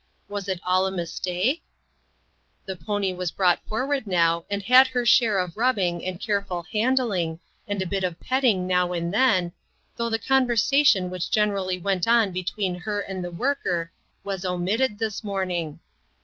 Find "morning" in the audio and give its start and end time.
15.23-15.79